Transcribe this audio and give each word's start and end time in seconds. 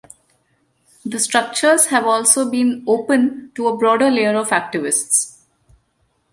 The 1.05 1.19
structures 1.19 1.85
have 1.85 2.05
also 2.05 2.49
been 2.49 2.83
"open" 2.87 3.51
to 3.53 3.67
a 3.67 3.77
broader 3.77 4.09
layer 4.09 4.33
of 4.35 4.49
activists. 4.49 5.41